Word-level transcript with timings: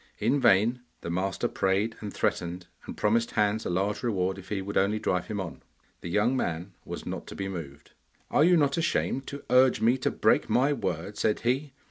In 0.17 0.39
vain 0.39 0.81
the 1.01 1.11
master 1.11 1.47
prayed 1.47 1.95
and 2.01 2.11
threatened, 2.11 2.65
and 2.87 2.97
promised 2.97 3.29
Hans 3.33 3.67
a 3.67 3.69
large 3.69 4.01
reward 4.01 4.39
if 4.39 4.49
he 4.49 4.59
would 4.59 4.75
only 4.75 4.97
drive 4.97 5.27
him 5.27 5.39
on. 5.39 5.61
The 5.99 6.09
young 6.09 6.35
man 6.35 6.73
was 6.83 7.05
not 7.05 7.27
to 7.27 7.35
be 7.35 7.47
moved. 7.47 7.91
'Are 8.31 8.43
you 8.43 8.57
not 8.57 8.77
ashamed 8.77 9.27
to 9.27 9.43
urge 9.51 9.79
me 9.79 9.99
to 9.99 10.09
break 10.09 10.49
my 10.49 10.73
word?' 10.73 11.19
said 11.19 11.41
he. 11.41 11.73